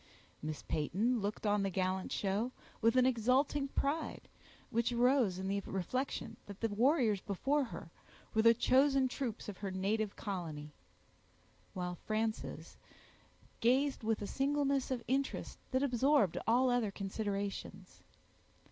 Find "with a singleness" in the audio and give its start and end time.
14.03-14.89